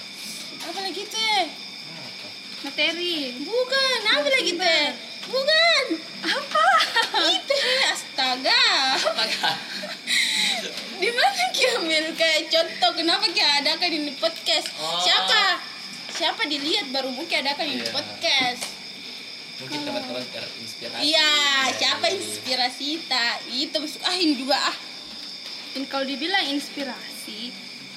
Apa 0.60 0.78
lagi 0.84 1.02
teh? 1.08 1.42
materi 2.64 3.32
Bukan, 3.40 3.98
apa 4.12 4.28
lagi 4.28 4.52
teh? 4.60 4.84
Bukan. 5.24 5.84
Apa? 6.20 6.66
Itu 7.32 7.54
astaga. 7.96 8.62
apakah 8.92 9.56
Di 11.00 11.08
mana 11.16 11.42
Ki 11.56 11.64
ambil 11.80 12.12
kayak 12.12 12.52
contoh 12.52 12.92
kenapa 12.92 13.24
Ki 13.32 13.40
adakan 13.40 13.88
ini 13.88 14.12
podcast? 14.20 14.68
Oh. 14.76 15.00
Siapa? 15.00 15.64
Siapa 16.12 16.44
dilihat 16.44 16.92
baru 16.92 17.08
mungkin 17.08 17.40
adakan 17.40 17.72
ini 17.72 17.88
Iya. 17.88 17.92
podcast. 17.96 18.75
Mungkin 19.56 19.80
teman-teman 19.82 20.24
terinspirasi 20.28 21.00
Iya, 21.02 21.30
dari- 21.64 21.76
siapa 21.76 22.06
inspirasi 22.12 22.88
ta? 23.04 23.26
Itu 23.48 23.76
masuk 23.80 24.02
ah 24.04 24.12
ini 24.12 24.34
juga 24.36 24.56
ah. 24.56 24.76
Dan 25.72 25.84
kalau 25.86 26.04
dibilang 26.04 26.44
inspirasi, 26.48 27.52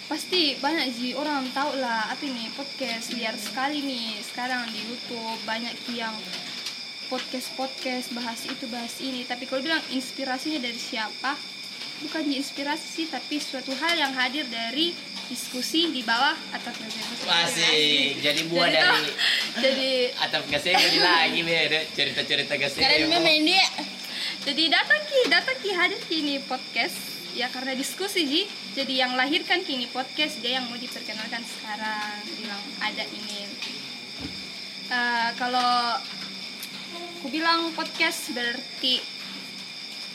pasti 0.08 0.56
banyak 0.58 0.88
sih 0.92 1.12
orang 1.16 1.48
tahu 1.52 1.80
lah 1.80 2.12
apa 2.12 2.24
ini 2.24 2.52
podcast 2.54 3.12
liar 3.14 3.36
sekali 3.36 3.80
nih. 3.80 4.20
Sekarang 4.20 4.68
di 4.68 4.80
YouTube 4.84 5.40
banyak 5.44 5.76
yang 5.94 6.16
podcast 7.08 7.52
podcast 7.56 8.12
bahas 8.12 8.44
itu 8.44 8.68
bahas 8.68 8.96
ini. 9.00 9.24
Tapi 9.24 9.44
kalau 9.44 9.60
bilang 9.60 9.80
inspirasinya 9.90 10.60
dari 10.60 10.78
siapa 10.78 11.36
bukan 12.00 12.24
inspirasi 12.32 12.88
sih 12.88 13.06
tapi 13.08 13.40
suatu 13.40 13.76
hal 13.76 13.96
yang 13.96 14.14
hadir 14.16 14.48
dari 14.48 14.96
diskusi 15.30 15.94
di 15.94 16.02
bawah 16.02 16.34
atau 16.56 16.72
masih 17.28 18.18
jadi 18.18 18.42
buah 18.50 18.68
Jadi 18.74 18.80
dari 18.82 19.12
jadi 19.62 19.92
atap 20.18 20.44
gazebo 20.50 20.80
ini 20.80 21.00
lagi 21.00 21.40
beda 21.46 21.80
cerita-cerita 21.94 22.54
gazebo 22.58 22.80
Sekarang 22.82 23.00
memang 23.06 23.22
main 23.22 23.44
dia. 23.46 23.68
jadi 24.48 24.64
datang 24.72 25.02
ki 25.06 25.20
datang 25.30 25.58
ki 25.60 25.72
hadir 25.76 26.02
kini 26.08 26.42
podcast. 26.42 26.98
Ya 27.38 27.46
karena 27.54 27.78
diskusi 27.78 28.26
ji 28.26 28.42
jadi 28.74 29.06
yang 29.06 29.14
lahirkan 29.14 29.62
kini 29.62 29.86
podcast 29.94 30.42
dia 30.42 30.58
yang 30.58 30.66
mau 30.66 30.80
diperkenalkan 30.80 31.46
sekarang. 31.46 32.18
Bilang 32.42 32.64
ada 32.82 33.06
ini. 33.06 33.46
Eh, 34.90 35.30
kalau 35.38 36.02
aku 37.22 37.28
bilang 37.30 37.70
podcast 37.78 38.34
berarti 38.34 38.98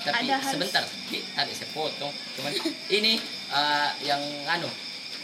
tapi 0.04 0.28
ada 0.28 0.36
sebentar 0.44 0.84
Ki, 1.08 1.24
ada 1.34 1.48
saya 1.48 1.68
potong 1.72 2.12
cuman 2.36 2.52
ini 3.00 3.16
eh, 3.50 3.90
yang 4.04 4.20
anu 4.46 4.68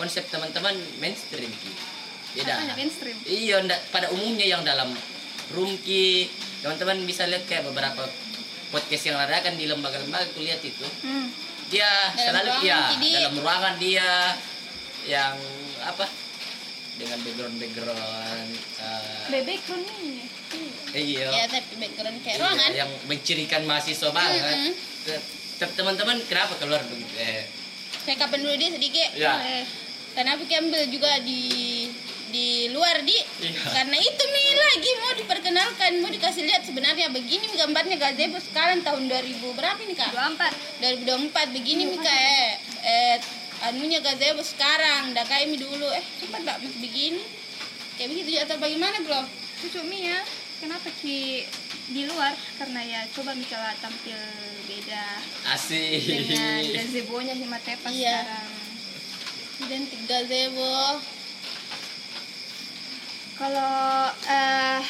konsep 0.00 0.24
teman-teman 0.32 0.72
mainstream 0.98 1.52
Ki. 1.52 1.72
beda 2.40 2.72
mainstream 2.74 3.16
iya 3.28 3.60
ndak 3.60 3.80
pada 3.92 4.08
umumnya 4.10 4.48
yang 4.48 4.64
dalam 4.64 4.88
room 5.52 5.76
Ki 5.84 6.32
teman-teman 6.64 7.04
bisa 7.04 7.28
lihat 7.28 7.44
kayak 7.44 7.68
beberapa 7.68 8.08
podcast 8.72 9.04
yang 9.12 9.18
ada 9.20 9.42
kan 9.44 9.58
di 9.58 9.68
lembaga-lembaga 9.68 10.30
aku 10.32 10.40
lihat 10.40 10.62
itu 10.64 10.86
hmm. 11.04 11.26
dia 11.68 11.90
Dalam 12.14 12.16
selalu 12.16 12.50
ya 12.64 12.78
Di. 12.96 13.10
dalam 13.18 13.34
ruangan 13.36 13.74
dia 13.76 14.08
yang 15.04 15.36
apa 15.84 16.06
dengan 17.00 17.18
background 17.24 17.56
background 17.56 18.52
bebek 19.32 19.60
ini 19.72 20.39
iya. 20.92 21.28
Ya 21.28 21.44
tapi 21.46 21.74
background 21.76 22.18
kayak 22.20 22.36
Iya, 22.36 22.42
ruangan. 22.42 22.70
yang 22.72 22.90
mencirikan 23.04 23.62
mahasiswa 23.64 24.10
banget. 24.10 24.74
Te- 25.56 25.74
teman-teman 25.74 26.16
kenapa 26.24 26.56
keluar 26.56 26.80
begitu? 26.84 27.12
Eh. 27.16 27.44
Saya 28.00 28.16
kapan 28.16 28.40
dulu 28.40 28.54
dia 28.54 28.70
sedikit. 28.70 29.08
Ya. 29.12 29.36
Eh, 29.38 29.64
kenapa 30.12 30.40
kita 30.42 30.62
ambil 30.62 30.82
juga 30.88 31.20
di 31.20 31.42
di 32.30 32.46
luar 32.70 33.02
di. 33.02 33.18
Iya. 33.42 33.58
karena 33.74 33.98
itu 33.98 34.22
nih 34.24 34.48
lagi 34.56 34.90
mau 34.96 35.12
diperkenalkan 35.12 35.90
mau 35.98 36.08
dikasih 36.08 36.46
lihat 36.46 36.62
sebenarnya 36.62 37.10
begini 37.10 37.42
gambarnya 37.52 37.98
gazebo 37.98 38.38
sekarang 38.38 38.80
tahun 38.80 39.10
2000 39.10 39.50
berapa 39.50 39.80
nih 39.80 39.96
kak? 39.96 40.10
24 40.14 41.34
2024 41.34 41.50
begini 41.50 41.82
nih 41.86 41.98
kayak 41.98 42.50
eh 42.80 43.16
anunya 43.62 43.98
gazebo 43.98 44.40
sekarang. 44.40 45.10
Dah 45.12 45.26
kayak 45.26 45.50
mi 45.50 45.58
dulu. 45.58 45.90
Eh 45.90 46.04
cepat 46.18 46.40
mbak 46.40 46.56
begini. 46.78 47.20
Kayak 47.98 48.08
begitu 48.10 48.30
atau 48.40 48.56
bagaimana 48.56 48.96
bro? 49.02 49.20
Cucu 49.60 49.84
Mi 49.84 50.08
ya 50.08 50.16
kenapa 50.60 50.88
ki 51.00 51.48
di 51.90 52.02
luar? 52.06 52.36
Karena 52.60 52.80
ya 52.84 53.00
coba 53.16 53.32
Mikaela 53.32 53.72
tampil 53.80 54.20
beda 54.68 55.04
asik. 55.56 56.04
dengan 56.04 56.62
gazebonya 56.76 57.34
Himatepa 57.34 57.88
Iya. 57.90 58.22
sekarang. 58.22 58.50
Identik. 59.60 60.00
Gazebo. 60.06 61.00
Kalau 63.40 64.12
eh 64.28 64.84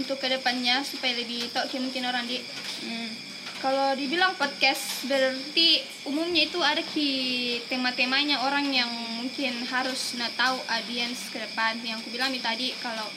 untuk 0.00 0.16
ke 0.16 0.32
depannya 0.32 0.80
supaya 0.86 1.12
lebih 1.12 1.52
tahu 1.52 1.68
kayak 1.68 1.82
mungkin 1.84 2.04
orang 2.06 2.24
di 2.24 2.38
hmm. 2.86 3.10
kalau 3.58 3.92
dibilang 3.98 4.32
podcast 4.38 5.04
berarti 5.10 5.82
umumnya 6.06 6.46
itu 6.46 6.62
ada 6.62 6.78
ki 6.80 7.10
tema-temanya 7.66 8.46
orang 8.46 8.70
yang 8.70 8.88
mungkin 9.18 9.66
harus 9.66 10.14
nak 10.16 10.30
tahu 10.38 10.56
audiens 10.70 11.18
ke 11.28 11.42
depan. 11.42 11.76
Yang 11.82 12.06
aku 12.06 12.08
bilang 12.14 12.30
tadi 12.38 12.72
kalau 12.78 13.10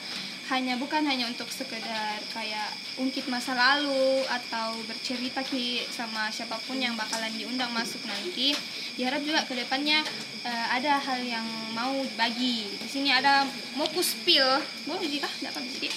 hanya 0.50 0.74
bukan 0.74 1.06
hanya 1.06 1.30
untuk 1.30 1.46
sekedar 1.46 2.18
kayak 2.34 2.74
ungkit 2.98 3.30
masa 3.30 3.54
lalu 3.54 4.26
atau 4.26 4.74
bercerita 4.90 5.44
ki 5.46 5.86
sama 5.86 6.32
siapa 6.34 6.58
pun 6.66 6.82
yang 6.82 6.98
bakalan 6.98 7.30
diundang 7.38 7.70
masuk 7.70 8.02
nanti. 8.02 8.56
Diharap 8.98 9.22
juga 9.22 9.46
ke 9.46 9.54
depannya 9.54 10.02
eh, 10.42 10.66
ada 10.74 10.98
hal 10.98 11.22
yang 11.22 11.46
mau 11.78 11.94
dibagi. 12.02 12.66
Di 12.74 12.88
sini 12.90 13.14
ada 13.14 13.46
mau 13.78 13.86
spill 14.02 14.48
boleh 14.90 15.06
jika 15.06 15.30
tidak 15.38 15.54
apa 15.54 15.60
jadi 15.78 15.88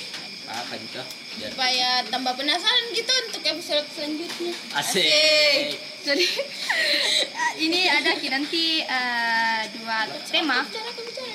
apa 0.46 0.78
gitu 0.78 1.02
supaya 1.36 2.06
tambah 2.06 2.38
penasaran 2.38 2.86
gitu 2.94 3.12
untuk 3.34 3.44
episode 3.50 3.86
selanjutnya. 3.92 4.54
Asik. 4.78 5.82
Jadi 6.06 6.28
ini 7.66 7.90
ada 7.90 8.14
ki 8.14 8.30
nanti 8.30 8.86
eh, 8.86 9.62
dua 9.74 10.06
tema. 10.30 10.62
bicara 10.70 10.90
aku 10.94 11.02
bicara 11.02 11.34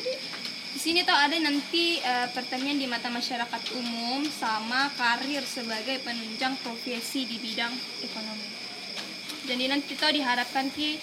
di 0.80 0.96
sini 0.96 1.04
tuh 1.04 1.12
ada 1.12 1.36
nanti 1.36 2.00
eh, 2.00 2.24
pertanyaan 2.32 2.80
di 2.80 2.88
mata 2.88 3.12
masyarakat 3.12 3.76
umum 3.76 4.24
sama 4.32 4.88
karir 4.96 5.44
sebagai 5.44 6.00
penunjang 6.00 6.56
profesi 6.64 7.28
di 7.28 7.36
bidang 7.36 7.68
ekonomi. 8.00 8.48
Jadi 9.44 9.68
nanti 9.68 9.92
tuh 9.92 10.08
diharapkan 10.08 10.72
ki 10.72 10.96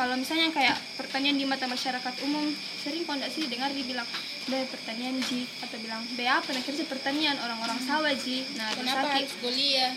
kalau 0.00 0.16
misalnya 0.16 0.48
kayak 0.48 0.80
pertanyaan 0.96 1.36
di 1.36 1.44
mata 1.44 1.68
masyarakat 1.68 2.24
umum 2.24 2.48
sering 2.80 3.04
kok 3.04 3.20
nggak 3.20 3.28
sih 3.28 3.44
dengar 3.52 3.68
dibilang 3.68 4.08
be 4.48 4.64
pertanian 4.72 5.20
ji 5.20 5.44
atau 5.60 5.76
bilang 5.76 6.00
be 6.16 6.24
apa? 6.24 6.48
Nah 6.48 6.64
kerja 6.64 6.88
pertanian 6.88 7.36
orang-orang 7.36 7.84
sawah 7.84 8.16
ji. 8.16 8.48
Nah 8.56 8.72
kenapa 8.80 9.12
harus 9.12 9.36
kuliah? 9.44 9.92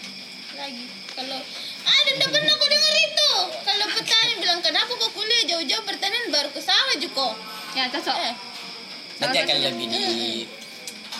Lagi 0.60 0.84
kalau 1.16 1.40
ada 1.88 2.10
tidak 2.20 2.30
pernah 2.36 2.52
aku 2.60 2.68
dengar 2.68 2.94
itu. 3.00 3.32
Kalau 3.64 3.86
petani 3.96 4.34
bilang 4.44 4.60
kenapa 4.60 4.92
kok 4.92 5.12
kuliah? 5.16 5.56
Jauh-jauh 5.56 5.88
pertanian 5.88 6.28
baru 6.28 6.52
ke 6.52 6.60
sawah 6.60 7.00
juga 7.00 7.32
ya 7.80 7.88
cocok. 7.88 8.18
Eh 8.28 8.52
nanti 9.22 9.38
akan 9.38 9.58
lebih 9.62 9.86
di 9.88 10.06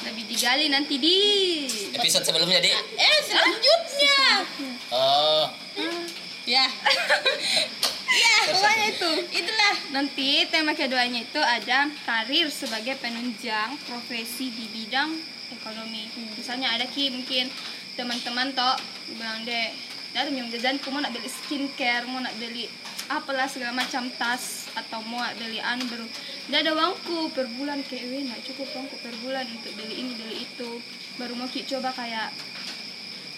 lebih 0.02 0.24
digali 0.26 0.66
nanti 0.74 0.98
di 0.98 1.18
episode 1.94 2.26
sebelumnya 2.26 2.58
di 2.58 2.74
eh 2.74 3.18
selanjutnya. 3.30 4.20
Oh. 4.90 5.46
Ya. 6.50 6.66
Ya 8.12 8.52
pokoknya 8.52 8.88
itu. 8.92 9.12
Itulah. 9.40 9.76
Nanti 9.96 10.44
tema 10.52 10.76
keduanya 10.76 11.24
itu 11.24 11.40
ada 11.40 11.88
karir 12.04 12.52
sebagai 12.52 13.00
penunjang 13.00 13.80
profesi 13.88 14.52
di 14.52 14.68
bidang 14.68 15.16
ekonomi. 15.56 16.12
Misalnya 16.36 16.76
ada 16.76 16.84
ki 16.92 17.08
mungkin 17.08 17.48
teman-teman 17.96 18.52
toh 18.52 18.76
bilang 19.16 19.48
deh, 19.48 19.72
dari 20.12 20.36
yang 20.36 20.52
jajan 20.52 20.76
aku 20.84 20.92
mau 20.92 21.00
nak 21.00 21.16
beli 21.16 21.32
skincare, 21.32 22.04
mau 22.12 22.20
nak 22.20 22.36
beli 22.36 22.68
apalah 23.08 23.48
segala 23.48 23.72
macam 23.80 24.12
tas 24.20 24.61
atau 24.72 25.00
mau 25.04 25.20
nak 25.20 25.36
beli 25.36 25.60
anu 25.60 25.84
baru 25.92 26.08
tidak 26.48 26.60
ada 26.68 26.72
uangku 26.76 27.32
per 27.32 27.48
bulan 27.60 27.80
kayak 27.88 28.06
weh 28.12 28.24
nggak 28.28 28.42
cukup 28.48 28.68
uangku 28.76 28.96
per 29.04 29.16
bulan 29.24 29.46
untuk 29.48 29.72
beli 29.76 29.96
ini 30.04 30.12
beli 30.16 30.38
itu. 30.48 30.72
Baru 31.20 31.36
mau 31.36 31.48
coba 31.48 31.90
kayak 31.96 32.30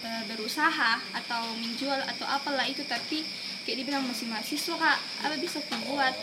eh, 0.04 0.24
berusaha 0.30 0.94
atau 1.14 1.44
menjual 1.58 2.00
atau 2.06 2.26
apalah 2.28 2.66
itu 2.66 2.82
tapi 2.86 3.22
kayak 3.64 3.86
dibilang 3.86 4.04
masih 4.04 4.28
mahasiswa 4.28 4.76
kak. 4.76 5.00
Apa 5.24 5.36
bisa 5.40 5.62
aku 5.62 5.94
buat 5.94 6.16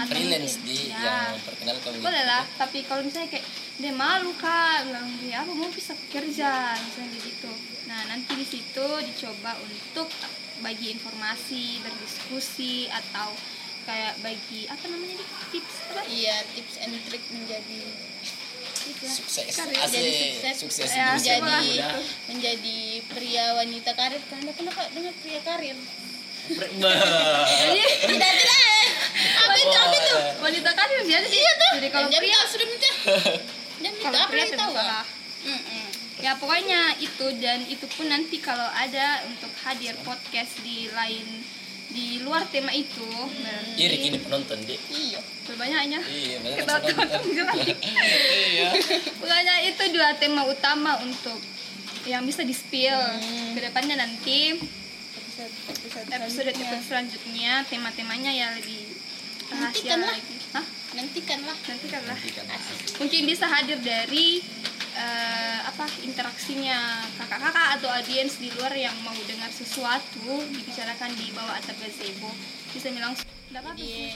atau 0.00 0.06
freelance 0.12 0.60
mungkin- 0.62 0.68
di 0.68 0.78
ya. 0.92 1.00
yang 1.02 1.36
perkenalkan 1.42 1.90
boleh 1.98 2.24
lah 2.24 2.44
tapi 2.56 2.78
kalau 2.86 3.02
misalnya 3.02 3.28
kayak 3.34 3.46
dia 3.74 3.90
malu 3.90 4.30
kak 4.38 4.86
bilang 4.86 5.08
dia 5.18 5.42
apa 5.42 5.50
mau 5.52 5.70
bisa 5.72 5.92
kerja? 6.08 6.78
Misalnya 6.78 7.10
begitu 7.14 7.52
nah 7.84 8.00
nanti 8.08 8.32
di 8.32 8.46
situ 8.48 8.86
dicoba 9.06 9.60
untuk 9.60 10.08
bagi 10.62 10.94
informasi 10.94 11.82
berdiskusi 11.82 12.88
atau 12.88 13.34
kayak 13.84 14.14
bagi 14.24 14.60
apa 14.66 14.84
namanya 14.88 15.14
nih? 15.20 15.28
Tips 15.52 15.74
apa? 15.92 16.02
Iya 16.08 16.36
tips 16.56 16.74
and 16.82 16.94
trick 17.06 17.24
menjadi 17.30 17.80
itulah. 18.84 19.14
sukses. 19.14 19.52
Karir 19.56 19.76
jadi 19.88 20.12
sukses. 20.12 20.56
sukses 20.60 20.90
Ya, 20.92 21.14
di 21.14 21.20
usia 21.20 21.34
semoga 21.40 21.58
muda. 21.60 21.88
menjadi 22.28 22.78
pria 23.12 23.44
wanita 23.56 23.90
karir. 23.96 24.22
Karena 24.28 24.50
pernah 24.52 24.72
kak 24.72 24.88
dengar 24.92 25.14
pria 25.20 25.40
karir? 25.44 25.78
Jadi 26.44 27.84
tidak 28.04 28.32
tidak 28.36 28.60
eh. 28.60 28.88
apa 29.40 29.56
itu 29.56 29.76
apa 29.76 29.96
itu? 29.96 30.16
Wanita 30.44 30.70
karir 30.76 31.00
jadi 31.08 31.28
iya 31.28 31.52
tuh. 31.56 31.72
Jadi 31.80 31.88
kalau 31.88 32.08
jam 32.12 32.20
pria 32.20 32.40
sudah 32.48 32.66
minta. 32.68 32.90
Jam 33.80 33.92
minta 33.96 34.04
kalau 34.04 34.18
apa 34.20 34.30
pria 34.32 34.46
tahu 34.52 34.72
ya 36.20 36.32
pokoknya 36.40 36.80
itu. 37.00 37.26
Dan 37.40 37.58
itu 37.68 37.86
pun 37.88 38.06
nanti 38.08 38.36
kalau 38.40 38.68
ada 38.72 39.24
untuk 39.28 39.52
hadir 39.64 39.96
podcast 40.04 40.60
di 40.60 40.88
lain 40.92 41.44
di 41.88 42.18
luar 42.20 42.48
tema 42.48 42.72
itu 42.72 43.04
berarti 43.04 43.76
iri 43.76 43.96
kini 44.00 44.18
penonton 44.18 44.58
di 44.62 44.74
iya 44.90 45.20
banyaknya. 45.44 46.00
Iya 46.00 46.36
banyak 46.40 46.56
iya. 48.48 48.68
Pokoknya 49.20 49.54
itu 49.62 49.84
dua 49.92 50.16
tema 50.16 50.48
utama 50.48 50.96
untuk 50.98 51.36
yang 52.04 52.24
bisa 52.24 52.40
di 52.40 52.52
spill 52.52 52.96
Hmm. 52.96 53.52
ke 53.52 53.60
depannya 53.62 54.00
nanti. 54.00 54.56
Episode 54.56 55.52
episode 55.68 56.06
episode 56.08 56.24
selanjutnya. 56.24 56.64
episode 56.64 56.84
selanjutnya 56.88 57.52
tema-temanya 57.68 58.30
ya 58.32 58.46
lebih 58.56 58.82
rahasia 59.52 59.94
lagi. 59.96 60.36
Hah? 60.52 60.66
nantikanlah. 60.94 61.56
Nanti 61.68 61.86
kan 61.90 62.02
lah 62.06 62.16
Nanti 62.16 62.30
kan 62.32 62.46
mungkin 62.98 63.20
bisa 63.26 63.46
hadir 63.46 63.78
dari 63.82 64.40
eh, 64.94 65.58
apa 65.66 65.84
interaksinya 66.06 67.02
kakak-kakak 67.18 67.68
atau 67.78 67.88
audiens 67.90 68.38
di 68.38 68.48
luar 68.54 68.70
yang 68.74 68.94
mau 69.02 69.16
dengar 69.26 69.50
sesuatu 69.50 70.46
dibicarakan 70.54 71.10
di 71.18 71.34
bawah 71.34 71.58
atap 71.58 71.76
gazebo. 71.82 72.30
Bisa 72.70 72.94
bilang 72.94 73.14
Jadi 73.50 74.14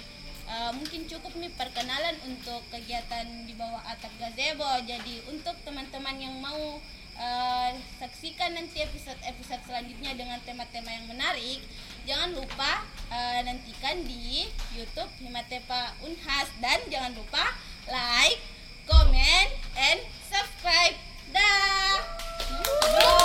eh, 0.48 0.72
mungkin 0.74 1.04
cukup 1.10 1.34
nih 1.38 1.52
perkenalan 1.58 2.16
untuk 2.26 2.62
kegiatan 2.70 3.26
di 3.44 3.54
bawah 3.58 3.82
atap 3.90 4.10
gazebo. 4.22 4.66
Jadi 4.86 5.26
untuk 5.26 5.58
teman-teman 5.66 6.16
yang 6.18 6.34
mau 6.38 6.78
eh, 7.18 7.70
saksikan 7.98 8.54
nanti 8.54 8.78
episode-episode 8.82 9.62
selanjutnya 9.66 10.14
dengan 10.14 10.38
tema-tema 10.46 10.94
yang 10.94 11.06
menarik, 11.10 11.58
jangan 12.06 12.30
lupa 12.38 12.86
eh, 13.10 13.42
nantikan 13.42 14.06
di 14.06 14.46
YouTube 14.78 15.10
Himatepa 15.18 15.98
Unhas. 16.06 16.48
Dan 16.62 16.78
jangan 16.86 17.12
lupa 17.18 17.50
like, 17.90 18.57
comment, 18.88 19.50
and 19.76 20.00
subscribe. 20.30 20.94
Dah! 21.32 23.17